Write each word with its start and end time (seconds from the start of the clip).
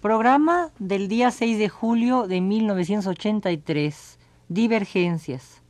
Programa 0.00 0.70
del 0.78 1.08
día 1.08 1.30
6 1.30 1.58
de 1.58 1.68
julio 1.68 2.26
de 2.26 2.40
1983. 2.40 4.18
Divergencias. 4.48 5.60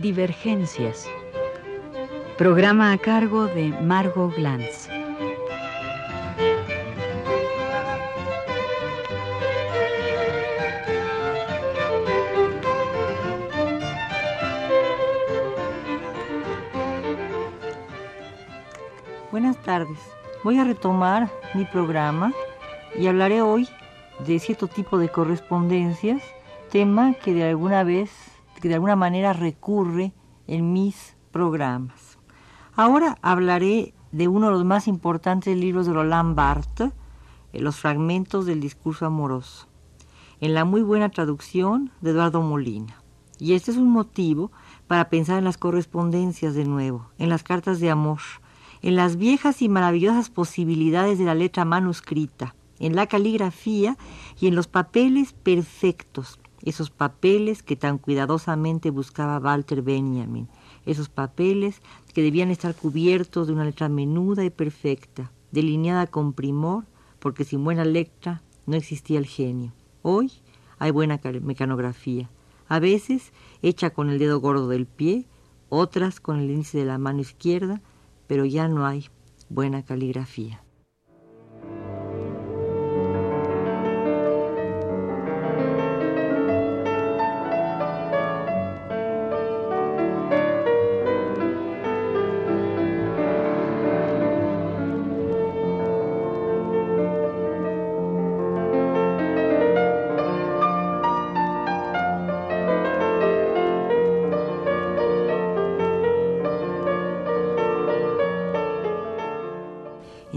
Divergencias. 0.00 1.08
Programa 2.38 2.92
a 2.92 2.98
cargo 2.98 3.48
de 3.48 3.70
Margot 3.82 4.32
Glantz. 4.36 4.93
Buenas 19.34 19.60
tardes. 19.64 19.98
Voy 20.44 20.58
a 20.58 20.64
retomar 20.64 21.28
mi 21.54 21.64
programa 21.64 22.32
y 22.96 23.08
hablaré 23.08 23.42
hoy 23.42 23.68
de 24.24 24.38
cierto 24.38 24.68
tipo 24.68 24.96
de 24.96 25.08
correspondencias, 25.08 26.22
tema 26.70 27.14
que 27.14 27.34
de 27.34 27.42
alguna 27.42 27.82
vez, 27.82 28.12
que 28.62 28.68
de 28.68 28.74
alguna 28.74 28.94
manera 28.94 29.32
recurre 29.32 30.12
en 30.46 30.72
mis 30.72 31.16
programas. 31.32 32.16
Ahora 32.76 33.18
hablaré 33.22 33.92
de 34.12 34.28
uno 34.28 34.46
de 34.46 34.52
los 34.52 34.64
más 34.64 34.86
importantes 34.86 35.56
libros 35.56 35.86
de 35.86 35.94
Roland 35.94 36.36
Barthes, 36.36 36.92
eh, 37.52 37.60
Los 37.60 37.74
fragmentos 37.74 38.46
del 38.46 38.60
discurso 38.60 39.04
amoroso, 39.04 39.66
en 40.40 40.54
la 40.54 40.64
muy 40.64 40.82
buena 40.82 41.08
traducción 41.08 41.90
de 42.02 42.10
Eduardo 42.10 42.40
Molina. 42.40 43.02
Y 43.40 43.54
este 43.54 43.72
es 43.72 43.78
un 43.78 43.90
motivo 43.90 44.52
para 44.86 45.08
pensar 45.08 45.38
en 45.38 45.44
las 45.44 45.58
correspondencias 45.58 46.54
de 46.54 46.66
nuevo, 46.66 47.10
en 47.18 47.30
las 47.30 47.42
cartas 47.42 47.80
de 47.80 47.90
amor, 47.90 48.20
en 48.84 48.96
las 48.96 49.16
viejas 49.16 49.62
y 49.62 49.70
maravillosas 49.70 50.28
posibilidades 50.28 51.18
de 51.18 51.24
la 51.24 51.34
letra 51.34 51.64
manuscrita, 51.64 52.54
en 52.78 52.94
la 52.94 53.06
caligrafía 53.06 53.96
y 54.38 54.46
en 54.46 54.54
los 54.54 54.68
papeles 54.68 55.32
perfectos, 55.32 56.38
esos 56.62 56.90
papeles 56.90 57.62
que 57.62 57.76
tan 57.76 57.96
cuidadosamente 57.96 58.90
buscaba 58.90 59.38
Walter 59.38 59.80
Benjamin, 59.80 60.48
esos 60.84 61.08
papeles 61.08 61.80
que 62.12 62.20
debían 62.20 62.50
estar 62.50 62.74
cubiertos 62.74 63.46
de 63.46 63.54
una 63.54 63.64
letra 63.64 63.88
menuda 63.88 64.44
y 64.44 64.50
perfecta, 64.50 65.32
delineada 65.50 66.06
con 66.06 66.34
primor, 66.34 66.84
porque 67.20 67.44
sin 67.44 67.64
buena 67.64 67.86
letra 67.86 68.42
no 68.66 68.76
existía 68.76 69.18
el 69.18 69.24
genio. 69.24 69.72
Hoy 70.02 70.30
hay 70.78 70.90
buena 70.90 71.18
mecanografía, 71.40 72.28
a 72.68 72.80
veces 72.80 73.32
hecha 73.62 73.88
con 73.88 74.10
el 74.10 74.18
dedo 74.18 74.40
gordo 74.40 74.68
del 74.68 74.84
pie, 74.84 75.24
otras 75.70 76.20
con 76.20 76.38
el 76.38 76.50
índice 76.50 76.76
de 76.76 76.84
la 76.84 76.98
mano 76.98 77.22
izquierda, 77.22 77.80
pero 78.26 78.44
ya 78.44 78.68
no 78.68 78.86
hay 78.86 79.08
buena 79.48 79.84
caligrafía. 79.84 80.63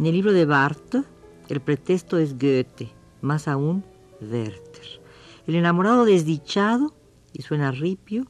En 0.08 0.12
el 0.12 0.16
libro 0.20 0.32
de 0.32 0.46
Barthes, 0.46 1.04
el 1.50 1.60
pretexto 1.60 2.18
es 2.18 2.40
Goethe, 2.40 2.94
más 3.20 3.50
aún 3.50 3.84
Werther. 4.22 5.02
El 5.46 5.56
enamorado 5.56 6.06
desdichado, 6.06 6.94
y 7.34 7.42
suena 7.42 7.72
ripio, 7.72 8.26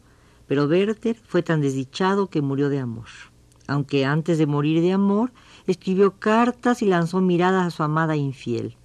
pero 0.48 0.66
Werther 0.66 1.16
fue 1.16 1.44
tan 1.44 1.62
desdichado 1.62 2.32
que 2.32 2.42
murió 2.42 2.70
de 2.70 2.80
amor. 2.80 3.06
Aunque 3.68 4.06
antes 4.06 4.40
de 4.40 4.48
morir 4.48 4.82
de 4.82 4.92
amor, 4.92 5.32
escribió 5.68 6.18
cartas 6.18 6.82
y 6.82 6.88
lanzó 6.88 7.22
miradas 7.22 7.68
a 7.68 7.70
su 7.70 7.84
amada 7.84 8.16
infiel. 8.16 8.76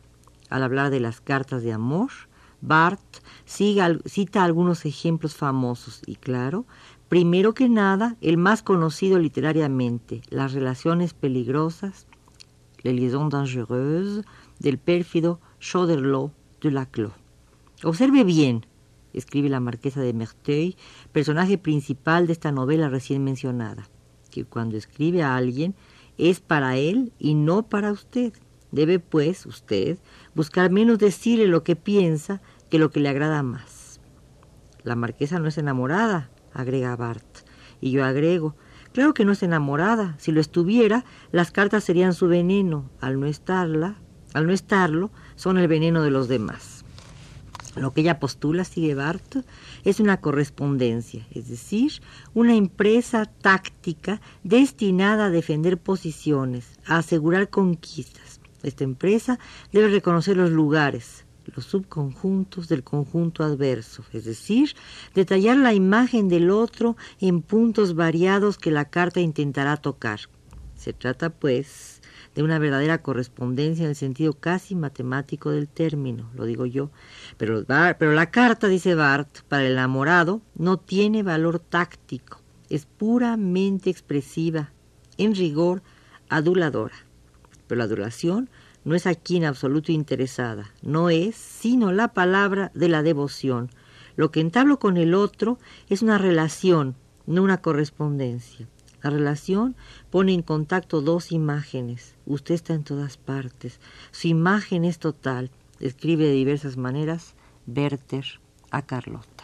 Al 0.51 0.63
hablar 0.63 0.91
de 0.91 1.01
las 1.01 1.23
cartas 1.23 1.63
de 1.63 1.73
amor, 1.73 2.11
Barthes 2.61 3.23
cita 3.47 4.45
algunos 4.45 4.85
ejemplos 4.85 5.35
famosos 5.35 6.03
y, 6.05 6.17
claro, 6.17 6.67
primero 7.09 7.55
que 7.55 7.71
nada, 7.71 8.19
el 8.21 8.37
más 8.37 8.63
conocido 8.63 9.19
literariamente, 9.19 10.21
las 10.29 10.53
relaciones 10.53 11.15
peligrosas 11.15 12.07
Les 12.83 12.93
liaisons 12.93 13.29
dangereuses 13.29 14.25
del 14.59 14.79
pérfido 14.79 15.41
Choderlos 15.61 16.33
de 16.61 16.71
Laclos. 16.71 17.13
Observe 17.85 18.25
bien, 18.25 18.67
escribe 19.13 19.49
la 19.49 19.61
marquesa 19.61 20.01
de 20.01 20.13
Merteuil, 20.13 20.77
personaje 21.13 21.59
principal 21.59 22.27
de 22.27 22.33
esta 22.33 22.53
novela 22.53 22.89
recién 22.89 23.25
mencionada, 23.25 23.89
que 24.31 24.45
cuando 24.45 24.77
escribe 24.77 25.23
a 25.23 25.37
alguien 25.37 25.75
es 26.19 26.41
para 26.41 26.77
él 26.77 27.13
y 27.19 27.35
no 27.35 27.69
para 27.69 27.93
usted. 27.93 28.33
Debe, 28.71 28.99
pues, 28.99 29.45
usted 29.47 29.99
buscar 30.35 30.71
menos 30.71 30.99
decirle 30.99 31.47
lo 31.47 31.63
que 31.63 31.77
piensa 31.77 32.41
que 32.71 32.79
lo 32.79 32.91
que 32.91 33.01
le 33.01 33.09
agrada 33.11 33.43
más. 33.43 34.01
La 34.83 34.97
marquesa 34.97 35.39
no 35.39 35.49
es 35.49 35.59
enamorada, 35.59 36.31
agrega 36.53 36.97
Bart, 36.97 37.39
y 37.81 37.91
yo 37.91 38.05
agrego, 38.05 38.57
Claro 38.93 39.15
que 39.15 39.25
no 39.25 39.33
es 39.33 39.43
enamorada. 39.43 40.15
Si 40.19 40.33
lo 40.33 40.41
estuviera, 40.41 41.05
las 41.31 41.51
cartas 41.51 41.85
serían 41.85 42.15
su 42.15 42.29
veneno. 42.29 42.91
Al 43.01 43.19
no 43.19 43.27
estarla, 43.27 43.97
al 44.35 44.47
no 44.47 44.53
estarlo, 44.53 45.11
son 45.35 45.59
el 45.59 45.69
veneno 45.69 46.03
de 46.03 46.11
los 46.11 46.29
demás. 46.29 46.85
Lo 47.75 47.93
que 47.93 48.03
ella 48.03 48.21
postula, 48.21 48.65
sigue 48.65 48.95
Barth, 48.95 49.37
es 49.85 49.99
una 49.99 50.21
correspondencia, 50.21 51.27
es 51.31 51.49
decir, 51.49 52.03
una 52.35 52.55
empresa 52.55 53.25
táctica 53.25 54.21
destinada 54.45 55.27
a 55.27 55.31
defender 55.31 55.79
posiciones, 55.79 56.79
a 56.87 56.99
asegurar 56.99 57.49
conquistas. 57.49 58.41
Esta 58.63 58.85
empresa 58.85 59.39
debe 59.73 59.89
reconocer 59.89 60.37
los 60.37 60.51
lugares, 60.51 61.25
los 61.55 61.65
subconjuntos 61.67 62.69
del 62.69 62.85
conjunto 62.85 63.43
adverso, 63.45 64.05
es 64.13 64.25
decir, 64.25 64.75
detallar 65.15 65.57
la 65.57 65.75
imagen 65.75 66.29
del 66.29 66.51
otro 66.51 66.97
en 67.21 67.43
puntos 67.43 67.95
variados 67.95 68.59
que 68.59 68.71
la 68.71 68.85
carta 68.85 69.21
intentará 69.21 69.77
tocar. 69.77 70.21
Se 70.77 70.93
trata, 70.93 71.31
pues, 71.31 72.01
de 72.35 72.43
una 72.43 72.59
verdadera 72.59 73.03
correspondencia 73.03 73.85
en 73.85 73.91
el 73.91 73.97
sentido 73.97 74.33
casi 74.33 74.75
matemático 74.75 75.51
del 75.51 75.69
término, 75.69 76.31
lo 76.35 76.45
digo 76.45 76.67
yo. 76.67 76.91
Pero, 77.37 77.65
pero 77.67 78.13
la 78.13 78.31
carta, 78.31 78.69
dice 78.69 78.95
Barth, 78.95 79.43
para 79.49 79.65
el 79.65 79.73
enamorado 79.73 80.41
no 80.55 80.79
tiene 80.79 81.23
valor 81.23 81.59
táctico, 81.59 82.41
es 82.69 82.87
puramente 82.87 83.91
expresiva, 83.91 84.73
en 85.19 85.35
rigor 85.35 85.83
aduladora. 86.29 86.97
Pero 87.67 87.79
la 87.79 87.85
adulación 87.85 88.49
no 88.85 88.95
es 88.95 89.07
aquí 89.07 89.37
en 89.37 89.45
absoluto 89.45 89.93
interesada, 89.93 90.73
no 90.83 91.11
es 91.11 91.37
sino 91.37 91.93
la 91.93 92.09
palabra 92.09 92.71
de 92.75 92.89
la 92.89 93.03
devoción. 93.03 93.71
Lo 94.17 94.31
que 94.31 94.41
entablo 94.41 94.79
con 94.79 94.97
el 94.97 95.15
otro 95.15 95.59
es 95.89 96.03
una 96.03 96.19
relación, 96.19 96.97
no 97.27 97.43
una 97.43 97.59
correspondencia. 97.59 98.69
La 99.03 99.11
relación 99.11 99.75
pone 100.11 100.33
en 100.33 100.43
contacto 100.43 101.01
dos 101.01 101.33
imágenes. 101.33 102.15
Usted 102.25 102.55
está 102.55 102.75
en 102.75 102.85
todas 102.85 103.17
partes. 103.17 103.81
Su 104.13 104.29
imagen 104.29 104.85
es 104.85 104.99
total. 104.99 105.51
Escribe 105.81 106.25
de 106.25 106.33
diversas 106.33 106.77
maneras 106.77 107.35
Werther 107.67 108.25
a 108.71 108.83
Carlota. 108.83 109.42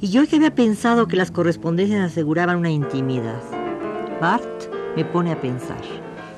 Y 0.00 0.08
yo 0.08 0.26
que 0.26 0.36
había 0.36 0.54
pensado 0.54 1.08
que 1.08 1.16
las 1.16 1.30
correspondencias 1.30 2.12
aseguraban 2.12 2.58
una 2.58 2.70
intimidad. 2.70 3.42
Bart 4.20 4.44
me 4.96 5.04
pone 5.04 5.32
a 5.32 5.40
pensar. 5.40 5.80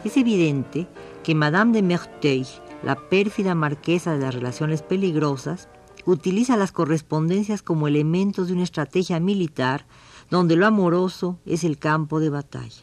Es 0.05 0.16
evidente 0.16 0.87
que 1.22 1.34
Madame 1.34 1.72
de 1.72 1.82
Merteuil 1.82 2.46
la 2.82 2.96
pérfida 3.08 3.55
marquesa 3.55 4.12
de 4.12 4.20
las 4.20 4.34
relaciones 4.34 4.82
peligrosas, 4.82 5.69
utiliza 6.05 6.56
las 6.56 6.72
correspondencias 6.72 7.62
como 7.62 7.88
elementos 7.88 8.49
de 8.49 8.55
una 8.55 8.62
estrategia 8.62 9.20
militar 9.20 9.87
donde 10.31 10.56
lo 10.56 10.66
amoroso 10.66 11.38
es 11.44 11.64
el 11.64 11.78
campo 11.78 12.20
de 12.20 12.31
batalla. 12.31 12.82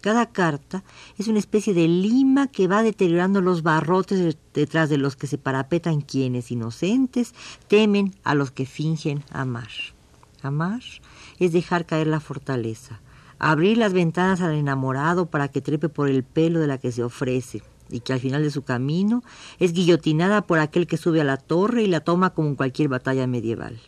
Cada 0.00 0.32
carta 0.32 0.82
es 1.18 1.28
una 1.28 1.38
especie 1.38 1.74
de 1.74 1.86
lima 1.86 2.46
que 2.46 2.68
va 2.68 2.82
deteriorando 2.82 3.42
los 3.42 3.62
barrotes 3.62 4.38
detrás 4.54 4.88
de 4.88 4.96
los 4.96 5.14
que 5.14 5.26
se 5.26 5.36
parapetan 5.36 6.00
quienes, 6.00 6.50
inocentes, 6.50 7.34
temen 7.68 8.14
a 8.24 8.34
los 8.34 8.50
que 8.50 8.64
fingen 8.64 9.22
amar. 9.30 9.68
Amar 10.44 10.82
es 11.38 11.52
dejar 11.52 11.86
caer 11.86 12.06
la 12.06 12.20
fortaleza, 12.20 13.00
abrir 13.38 13.78
las 13.78 13.92
ventanas 13.92 14.40
al 14.40 14.54
enamorado 14.54 15.26
para 15.26 15.48
que 15.48 15.60
trepe 15.60 15.88
por 15.88 16.08
el 16.08 16.24
pelo 16.24 16.60
de 16.60 16.66
la 16.66 16.78
que 16.78 16.92
se 16.92 17.02
ofrece, 17.02 17.62
y 17.88 18.00
que 18.00 18.12
al 18.12 18.20
final 18.20 18.42
de 18.42 18.50
su 18.50 18.62
camino 18.62 19.22
es 19.58 19.72
guillotinada 19.72 20.46
por 20.46 20.58
aquel 20.58 20.86
que 20.86 20.96
sube 20.96 21.20
a 21.20 21.24
la 21.24 21.36
torre 21.36 21.82
y 21.82 21.86
la 21.86 22.00
toma 22.00 22.30
como 22.30 22.48
en 22.48 22.54
cualquier 22.54 22.88
batalla 22.88 23.26
medieval. 23.26 23.80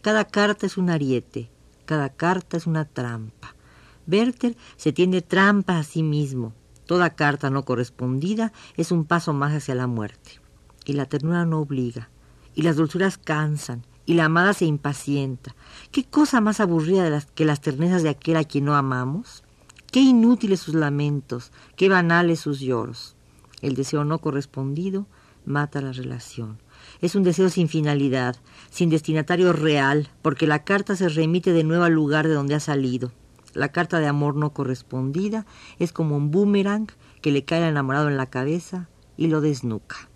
Cada 0.00 0.24
carta 0.24 0.66
es 0.66 0.76
un 0.76 0.90
ariete, 0.90 1.50
cada 1.84 2.08
carta 2.08 2.56
es 2.56 2.66
una 2.66 2.84
trampa. 2.84 3.54
Werther 4.06 4.56
se 4.76 4.92
tiende 4.92 5.22
trampa 5.22 5.78
a 5.78 5.84
sí 5.84 6.02
mismo. 6.02 6.52
Toda 6.86 7.10
carta 7.10 7.50
no 7.50 7.64
correspondida 7.64 8.52
es 8.76 8.92
un 8.92 9.04
paso 9.04 9.32
más 9.32 9.52
hacia 9.52 9.74
la 9.74 9.86
muerte. 9.86 10.40
Y 10.84 10.94
la 10.94 11.06
ternura 11.06 11.46
no 11.46 11.60
obliga, 11.60 12.10
y 12.54 12.62
las 12.62 12.76
dulzuras 12.76 13.16
cansan, 13.16 13.84
y 14.12 14.14
la 14.14 14.26
amada 14.26 14.52
se 14.52 14.66
impacienta. 14.66 15.56
¿Qué 15.90 16.04
cosa 16.04 16.42
más 16.42 16.60
aburrida 16.60 17.22
que 17.34 17.46
las 17.46 17.62
ternezas 17.62 18.02
de 18.02 18.10
aquel 18.10 18.36
a 18.36 18.44
quien 18.44 18.66
no 18.66 18.74
amamos? 18.74 19.42
Qué 19.90 20.00
inútiles 20.00 20.60
sus 20.60 20.74
lamentos, 20.74 21.50
qué 21.76 21.88
banales 21.88 22.38
sus 22.40 22.60
lloros. 22.60 23.16
El 23.62 23.74
deseo 23.74 24.04
no 24.04 24.18
correspondido 24.18 25.06
mata 25.46 25.80
la 25.80 25.92
relación. 25.92 26.58
Es 27.00 27.14
un 27.14 27.22
deseo 27.22 27.48
sin 27.48 27.70
finalidad, 27.70 28.36
sin 28.70 28.90
destinatario 28.90 29.54
real, 29.54 30.10
porque 30.20 30.46
la 30.46 30.62
carta 30.62 30.94
se 30.94 31.08
remite 31.08 31.54
de 31.54 31.64
nuevo 31.64 31.84
al 31.84 31.94
lugar 31.94 32.28
de 32.28 32.34
donde 32.34 32.54
ha 32.54 32.60
salido. 32.60 33.12
La 33.54 33.72
carta 33.72 33.98
de 33.98 34.08
amor 34.08 34.36
no 34.36 34.52
correspondida 34.52 35.46
es 35.78 35.90
como 35.92 36.18
un 36.18 36.30
boomerang 36.30 36.88
que 37.22 37.32
le 37.32 37.44
cae 37.46 37.62
al 37.62 37.70
enamorado 37.70 38.08
en 38.08 38.18
la 38.18 38.26
cabeza 38.26 38.90
y 39.16 39.28
lo 39.28 39.40
desnuca. 39.40 40.11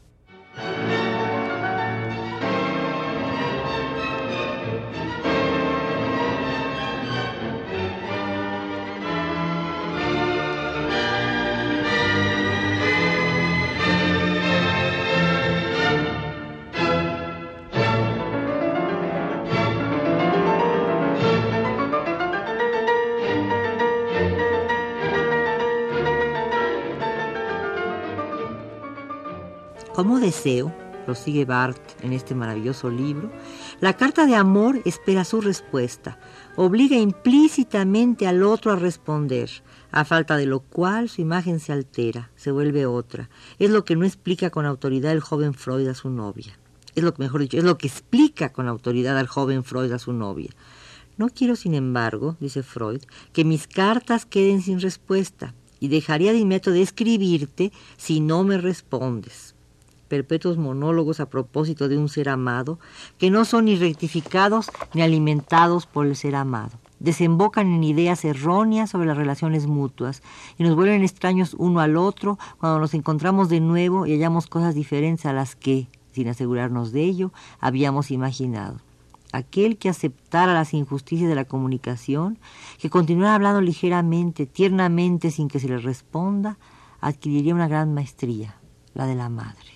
Como 29.97 30.21
deseo, 30.21 30.75
prosigue 31.07 31.47
Bart 31.47 31.81
en 32.03 32.13
este 32.13 32.35
maravilloso 32.35 32.91
libro, 32.91 33.33
la 33.81 33.97
carta 33.97 34.27
de 34.27 34.35
amor 34.35 34.83
espera 34.85 35.25
su 35.25 35.41
respuesta, 35.41 36.19
obliga 36.55 36.99
implícitamente 36.99 38.27
al 38.27 38.43
otro 38.43 38.73
a 38.73 38.77
responder, 38.77 39.49
a 39.93 40.05
falta 40.05 40.37
de 40.37 40.45
lo 40.45 40.61
cual 40.61 41.09
su 41.09 41.23
imagen 41.23 41.61
se 41.61 41.73
altera, 41.73 42.31
se 42.37 42.51
vuelve 42.51 42.85
otra. 42.85 43.31
Es 43.59 43.71
lo 43.71 43.87
que 43.87 43.97
no 43.97 44.05
explica 44.05 44.51
con 44.51 44.67
autoridad 44.67 45.13
el 45.13 45.21
joven 45.21 45.55
Freud 45.55 45.89
a 45.89 45.95
su 45.95 46.11
novia. 46.11 46.59
Es 46.95 47.03
lo 47.03 47.15
que, 47.15 47.23
mejor 47.23 47.41
dicho, 47.41 47.57
es 47.57 47.65
lo 47.65 47.79
que 47.79 47.87
explica 47.87 48.53
con 48.53 48.69
autoridad 48.69 49.17
al 49.17 49.29
joven 49.29 49.65
Freud 49.65 49.93
a 49.93 49.99
su 49.99 50.13
novia. 50.13 50.51
No 51.17 51.31
quiero, 51.31 51.57
sin 51.57 51.73
embargo, 51.73 52.37
dice 52.39 52.63
Freud, 52.63 53.01
que 53.33 53.47
mis 53.47 53.67
cartas 53.67 54.27
queden 54.27 54.61
sin 54.61 54.79
respuesta 54.79 55.55
y 55.81 55.89
dejaría 55.89 56.33
de 56.33 56.39
inmediato 56.41 56.71
de 56.71 56.83
escribirte 56.83 57.73
si 57.97 58.21
no 58.21 58.45
me 58.45 58.59
respondes 58.59 59.56
perpetuos 60.07 60.57
monólogos 60.57 61.21
a 61.21 61.29
propósito 61.29 61.89
de 61.89 61.99
un 61.99 62.09
ser 62.09 62.29
amado, 62.29 62.79
que 63.19 63.31
no 63.31 63.45
son 63.45 63.67
ni 63.67 63.77
rectificados 63.77 64.71
ni 64.95 65.03
alimentados 65.03 65.87
por 65.87 66.07
el 66.07 66.17
ser 66.17 66.37
amado. 66.37 66.79
Desembocan 66.99 67.67
en 67.67 67.85
ideas 67.85 68.25
erróneas 68.25 68.91
sobre 68.91 69.07
las 69.07 69.19
relaciones 69.19 69.67
mutuas 69.67 70.23
y 70.57 70.63
nos 70.63 70.75
vuelven 70.75 71.03
extraños 71.03 71.55
uno 71.59 71.81
al 71.81 71.97
otro 71.97 72.39
cuando 72.59 72.79
nos 72.79 72.95
encontramos 72.95 73.49
de 73.49 73.61
nuevo 73.61 74.07
y 74.07 74.13
hallamos 74.13 74.47
cosas 74.47 74.75
diferentes 74.75 75.27
a 75.27 75.35
las 75.35 75.57
que, 75.57 75.89
sin 76.13 76.29
asegurarnos 76.29 76.93
de 76.93 77.03
ello, 77.03 77.33
habíamos 77.61 78.11
imaginado. 78.11 78.81
Aquel 79.33 79.77
que 79.77 79.91
aceptara 79.91 80.55
las 80.55 80.73
injusticias 80.73 81.29
de 81.29 81.35
la 81.35 81.45
comunicación, 81.45 82.39
que 82.79 82.89
continuara 82.89 83.35
hablando 83.35 83.61
ligeramente, 83.61 84.47
tiernamente, 84.47 85.31
sin 85.31 85.49
que 85.49 85.61
se 85.61 85.69
le 85.69 85.77
responda, 85.77 86.59
adquiriría 87.01 87.55
una 87.55 87.69
gran 87.69 87.93
maestría, 87.93 88.57
la 88.95 89.07
de 89.07 89.15
la 89.15 89.29
madre. 89.29 89.76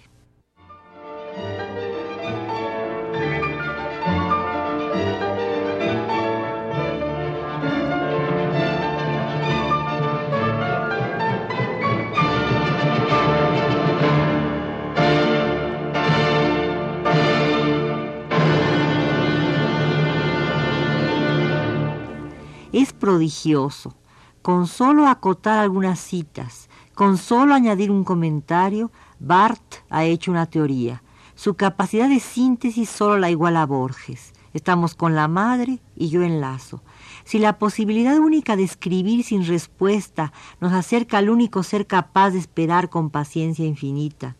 Prodigioso. 23.10 23.96
Con 24.40 24.68
solo 24.68 25.08
acotar 25.08 25.58
algunas 25.58 25.98
citas, 25.98 26.68
con 26.94 27.18
solo 27.18 27.54
añadir 27.54 27.90
un 27.90 28.04
comentario, 28.04 28.92
Barth 29.18 29.82
ha 29.90 30.04
hecho 30.04 30.30
una 30.30 30.46
teoría. 30.46 31.02
Su 31.34 31.54
capacidad 31.54 32.08
de 32.08 32.20
síntesis 32.20 32.88
solo 32.88 33.18
la 33.18 33.28
iguala 33.28 33.62
a 33.62 33.66
Borges. 33.66 34.32
Estamos 34.54 34.94
con 34.94 35.16
la 35.16 35.26
madre 35.26 35.80
y 35.96 36.08
yo 36.08 36.22
enlazo. 36.22 36.84
Si 37.24 37.40
la 37.40 37.58
posibilidad 37.58 38.16
única 38.16 38.54
de 38.54 38.62
escribir 38.62 39.24
sin 39.24 39.44
respuesta 39.44 40.32
nos 40.60 40.72
acerca 40.72 41.18
al 41.18 41.30
único 41.30 41.64
ser 41.64 41.88
capaz 41.88 42.30
de 42.30 42.38
esperar 42.38 42.90
con 42.90 43.10
paciencia 43.10 43.66
infinita, 43.66 44.36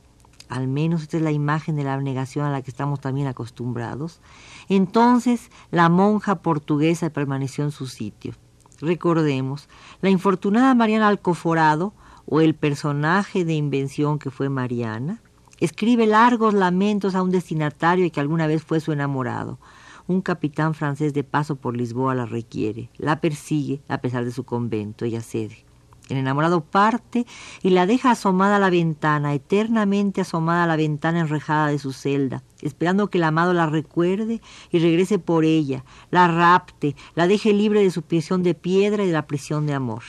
al 0.48 0.68
menos 0.68 1.02
esta 1.02 1.16
es 1.16 1.24
la 1.24 1.32
imagen 1.32 1.74
de 1.74 1.82
la 1.82 1.94
abnegación 1.94 2.46
a 2.46 2.50
la 2.50 2.62
que 2.62 2.70
estamos 2.70 3.00
también 3.00 3.26
acostumbrados, 3.26 4.20
entonces 4.68 5.50
la 5.72 5.88
monja 5.88 6.36
portuguesa 6.36 7.10
permaneció 7.10 7.64
en 7.64 7.72
su 7.72 7.88
sitio. 7.88 8.34
Recordemos, 8.80 9.68
la 10.00 10.10
infortunada 10.10 10.74
Mariana 10.74 11.08
Alcoforado, 11.08 11.92
o 12.26 12.40
el 12.40 12.54
personaje 12.54 13.44
de 13.44 13.54
invención 13.54 14.18
que 14.18 14.30
fue 14.30 14.48
Mariana, 14.48 15.20
escribe 15.58 16.06
largos 16.06 16.54
lamentos 16.54 17.14
a 17.14 17.22
un 17.22 17.30
destinatario 17.30 18.10
que 18.10 18.20
alguna 18.20 18.46
vez 18.46 18.62
fue 18.62 18.80
su 18.80 18.92
enamorado. 18.92 19.58
Un 20.06 20.22
capitán 20.22 20.74
francés 20.74 21.12
de 21.12 21.24
paso 21.24 21.56
por 21.56 21.76
Lisboa 21.76 22.14
la 22.14 22.26
requiere, 22.26 22.90
la 22.96 23.20
persigue 23.20 23.82
a 23.88 23.98
pesar 23.98 24.24
de 24.24 24.32
su 24.32 24.44
convento, 24.44 25.04
ella 25.04 25.20
cede. 25.20 25.64
El 26.10 26.16
enamorado 26.16 26.60
parte 26.60 27.24
y 27.62 27.70
la 27.70 27.86
deja 27.86 28.10
asomada 28.10 28.56
a 28.56 28.58
la 28.58 28.68
ventana, 28.68 29.32
eternamente 29.32 30.20
asomada 30.20 30.64
a 30.64 30.66
la 30.66 30.74
ventana 30.74 31.20
enrejada 31.20 31.68
de 31.68 31.78
su 31.78 31.92
celda, 31.92 32.42
esperando 32.62 33.08
que 33.08 33.18
el 33.18 33.24
amado 33.24 33.54
la 33.54 33.66
recuerde 33.66 34.40
y 34.72 34.80
regrese 34.80 35.20
por 35.20 35.44
ella, 35.44 35.84
la 36.10 36.26
rapte, 36.26 36.96
la 37.14 37.28
deje 37.28 37.52
libre 37.52 37.80
de 37.80 37.92
su 37.92 38.02
prisión 38.02 38.42
de 38.42 38.54
piedra 38.54 39.04
y 39.04 39.06
de 39.06 39.12
la 39.12 39.28
prisión 39.28 39.66
de 39.66 39.74
amor. 39.74 40.02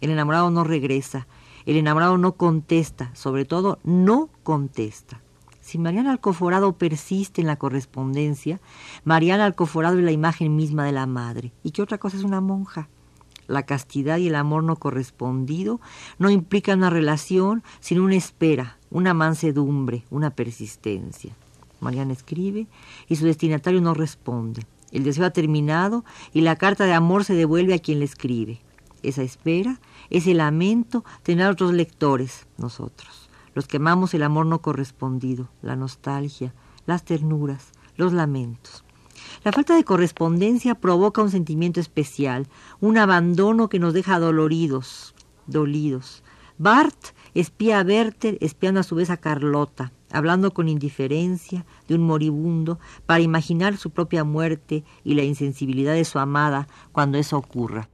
El 0.00 0.10
enamorado 0.10 0.50
no 0.50 0.64
regresa, 0.64 1.26
el 1.66 1.76
enamorado 1.76 2.16
no 2.16 2.32
contesta, 2.32 3.10
sobre 3.14 3.44
todo 3.44 3.78
no 3.84 4.30
contesta. 4.44 5.20
Si 5.60 5.78
Mariana 5.78 6.12
Alcoforado 6.12 6.76
persiste 6.78 7.42
en 7.42 7.46
la 7.46 7.56
correspondencia, 7.56 8.60
Mariana 9.04 9.44
Alcoforado 9.44 9.98
es 9.98 10.04
la 10.04 10.12
imagen 10.12 10.56
misma 10.56 10.84
de 10.84 10.92
la 10.92 11.06
madre. 11.06 11.52
¿Y 11.62 11.72
qué 11.72 11.82
otra 11.82 11.98
cosa 11.98 12.16
es 12.16 12.24
una 12.24 12.40
monja? 12.40 12.88
La 13.46 13.64
castidad 13.64 14.18
y 14.18 14.28
el 14.28 14.34
amor 14.34 14.64
no 14.64 14.76
correspondido 14.76 15.80
no 16.18 16.30
implican 16.30 16.78
una 16.78 16.90
relación, 16.90 17.62
sino 17.80 18.04
una 18.04 18.16
espera, 18.16 18.78
una 18.90 19.14
mansedumbre, 19.14 20.04
una 20.10 20.30
persistencia. 20.30 21.36
Mariana 21.80 22.12
escribe 22.12 22.66
y 23.08 23.16
su 23.16 23.26
destinatario 23.26 23.80
no 23.80 23.94
responde. 23.94 24.66
El 24.90 25.04
deseo 25.04 25.26
ha 25.26 25.30
terminado 25.30 26.04
y 26.32 26.40
la 26.40 26.56
carta 26.56 26.84
de 26.84 26.94
amor 26.94 27.24
se 27.24 27.34
devuelve 27.34 27.74
a 27.74 27.78
quien 27.78 27.98
le 27.98 28.04
escribe. 28.04 28.60
Esa 29.02 29.22
espera, 29.22 29.80
ese 30.08 30.32
lamento, 30.32 31.04
tener 31.22 31.48
otros 31.48 31.72
lectores, 31.74 32.46
nosotros, 32.56 33.28
los 33.54 33.66
que 33.66 33.76
amamos 33.76 34.14
el 34.14 34.22
amor 34.22 34.46
no 34.46 34.60
correspondido, 34.62 35.48
la 35.60 35.76
nostalgia, 35.76 36.54
las 36.86 37.04
ternuras, 37.04 37.72
los 37.96 38.12
lamentos. 38.12 38.84
La 39.44 39.52
falta 39.52 39.76
de 39.76 39.84
correspondencia 39.84 40.74
provoca 40.74 41.22
un 41.22 41.30
sentimiento 41.30 41.80
especial, 41.80 42.46
un 42.80 42.98
abandono 42.98 43.68
que 43.68 43.78
nos 43.78 43.94
deja 43.94 44.18
doloridos, 44.18 45.14
dolidos. 45.46 46.22
Bart 46.56 46.96
espía 47.34 47.80
a 47.80 47.82
Werther, 47.82 48.38
espiando 48.40 48.80
a 48.80 48.84
su 48.84 48.94
vez 48.94 49.10
a 49.10 49.16
Carlota, 49.16 49.92
hablando 50.12 50.52
con 50.52 50.68
indiferencia 50.68 51.66
de 51.88 51.96
un 51.96 52.02
moribundo 52.02 52.78
para 53.06 53.20
imaginar 53.20 53.76
su 53.76 53.90
propia 53.90 54.22
muerte 54.22 54.84
y 55.02 55.14
la 55.14 55.24
insensibilidad 55.24 55.94
de 55.94 56.04
su 56.04 56.18
amada 56.18 56.68
cuando 56.92 57.18
eso 57.18 57.36
ocurra. 57.36 57.88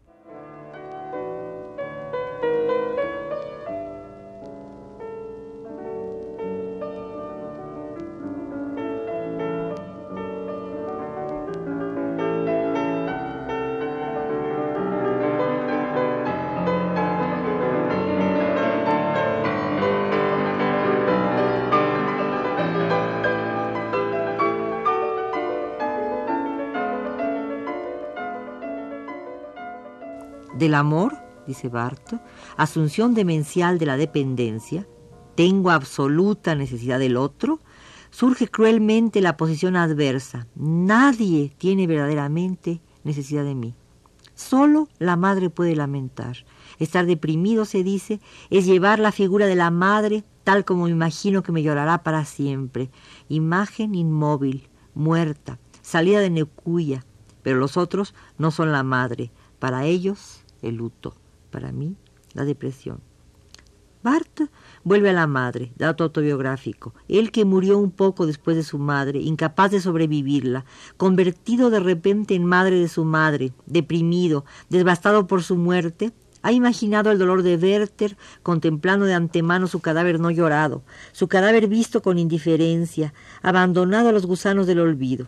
Del 30.61 30.75
amor, 30.75 31.17
dice 31.47 31.69
Barto, 31.69 32.21
asunción 32.57 33.15
demencial 33.15 33.79
de 33.79 33.87
la 33.87 33.97
dependencia, 33.97 34.87
tengo 35.35 35.71
absoluta 35.71 36.55
necesidad 36.55 36.99
del 36.99 37.17
otro, 37.17 37.61
surge 38.11 38.47
cruelmente 38.47 39.23
la 39.23 39.39
posición 39.39 39.75
adversa. 39.75 40.47
Nadie 40.55 41.53
tiene 41.57 41.87
verdaderamente 41.87 42.83
necesidad 43.05 43.43
de 43.45 43.55
mí. 43.55 43.75
Solo 44.35 44.89
la 44.99 45.17
madre 45.17 45.49
puede 45.49 45.75
lamentar. 45.75 46.45
Estar 46.79 47.07
deprimido, 47.07 47.65
se 47.65 47.83
dice, 47.83 48.21
es 48.51 48.67
llevar 48.67 48.99
la 48.99 49.13
figura 49.13 49.47
de 49.47 49.57
la 49.57 49.71
madre 49.71 50.25
tal 50.45 50.67
como 50.67 50.89
imagino 50.89 51.43
que 51.43 51.53
me 51.53 51.63
llorará 51.63 52.03
para 52.03 52.25
siempre. 52.27 52.91
Imagen 53.29 53.95
inmóvil, 53.95 54.69
muerta, 54.95 55.59
salida 55.81 56.21
de 56.21 56.31
Necuya. 56.31 57.05
Pero 57.43 57.59
los 57.59 57.79
otros 57.79 58.15
no 58.37 58.51
son 58.51 58.73
la 58.73 58.83
madre. 58.83 59.31
Para 59.59 59.85
ellos 59.85 60.45
el 60.63 60.77
luto, 60.77 61.15
para 61.51 61.73
mí 61.73 61.97
la 62.35 62.45
depresión. 62.45 63.01
Bart 64.03 64.41
vuelve 64.83 65.11
a 65.11 65.13
la 65.13 65.27
madre, 65.27 65.73
dato 65.77 66.05
autobiográfico, 66.05 66.95
él 67.09 67.31
que 67.33 67.45
murió 67.45 67.77
un 67.77 67.91
poco 67.91 68.27
después 68.27 68.57
de 68.57 68.63
su 68.63 68.79
madre, 68.79 69.21
incapaz 69.21 69.71
de 69.73 69.81
sobrevivirla, 69.81 70.65
convertido 70.97 71.69
de 71.69 71.81
repente 71.81 72.35
en 72.35 72.47
madre 72.47 72.79
de 72.79 72.89
su 72.89 73.05
madre, 73.05 73.53
deprimido, 73.67 74.47
devastado 74.71 75.27
por 75.27 75.43
su 75.43 75.57
muerte, 75.57 76.13
ha 76.43 76.53
imaginado 76.53 77.11
el 77.11 77.19
dolor 77.19 77.43
de 77.43 77.57
Werther 77.57 78.17
contemplando 78.43 79.05
de 79.05 79.13
antemano 79.13 79.67
su 79.67 79.81
cadáver 79.81 80.19
no 80.19 80.31
llorado, 80.31 80.83
su 81.13 81.29
cadáver 81.29 81.69
visto 81.69 82.01
con 82.01 82.19
indiferencia, 82.19 83.13
abandonado 83.43 84.09
a 84.09 84.13
los 84.13 84.25
gusanos 84.25 84.67
del 84.67 84.81
olvido. 84.81 85.27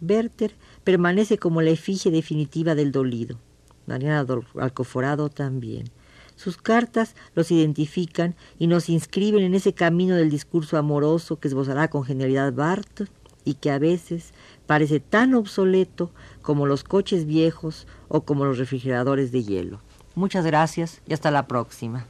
Werther 0.00 0.54
permanece 0.84 1.36
como 1.36 1.60
la 1.60 1.70
efigie 1.70 2.10
definitiva 2.10 2.74
del 2.74 2.92
dolido. 2.92 3.38
Mariana 3.86 4.26
Alcoforado 4.58 5.28
también. 5.28 5.90
Sus 6.36 6.58
cartas 6.58 7.14
los 7.34 7.50
identifican 7.50 8.34
y 8.58 8.66
nos 8.66 8.88
inscriben 8.88 9.42
en 9.42 9.54
ese 9.54 9.72
camino 9.72 10.16
del 10.16 10.30
discurso 10.30 10.76
amoroso 10.76 11.40
que 11.40 11.48
esbozará 11.48 11.88
con 11.88 12.04
genialidad 12.04 12.52
Barth 12.52 13.08
y 13.44 13.54
que 13.54 13.70
a 13.70 13.78
veces 13.78 14.34
parece 14.66 15.00
tan 15.00 15.34
obsoleto 15.34 16.10
como 16.42 16.66
los 16.66 16.84
coches 16.84 17.24
viejos 17.24 17.86
o 18.08 18.22
como 18.22 18.44
los 18.44 18.58
refrigeradores 18.58 19.32
de 19.32 19.44
hielo. 19.44 19.80
Muchas 20.14 20.44
gracias 20.44 21.00
y 21.06 21.14
hasta 21.14 21.30
la 21.30 21.46
próxima. 21.46 22.06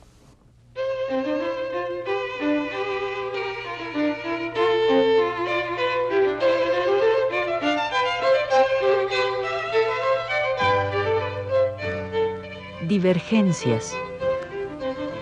Divergencias. 12.87 13.97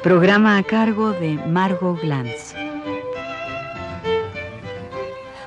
Programa 0.03 0.59
a 0.59 0.63
cargo 0.63 1.13
de 1.13 1.35
Margot 1.47 1.99
Glantz. 2.01 2.55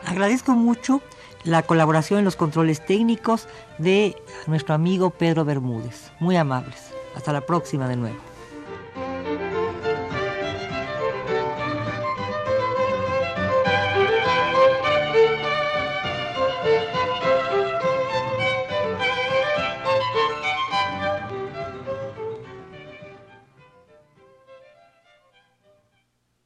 Agradezco 0.06 0.54
mucho 0.54 1.02
la 1.44 1.62
colaboración 1.62 2.20
en 2.20 2.26
los 2.26 2.36
controles 2.36 2.84
técnicos 2.84 3.48
de 3.78 4.16
nuestro 4.48 4.74
amigo 4.74 5.12
Pedro 5.12 5.46
Bermúdez. 5.46 6.12
Muy 6.20 6.36
amables. 6.38 6.92
Hasta 7.16 7.34
la 7.34 7.42
próxima 7.42 7.88
de 7.88 7.98
nuevo. 7.98 8.37